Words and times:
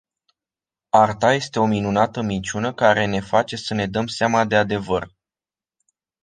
Arta 0.93 1.33
este 1.35 1.59
o 1.59 1.65
minunată 1.65 2.21
minciună 2.21 2.73
care 2.73 3.05
ne 3.05 3.19
face 3.19 3.55
să 3.57 3.73
ne 3.73 3.87
dăm 3.87 4.07
seama 4.07 4.45
de 4.45 4.55
adevăr. 4.55 5.11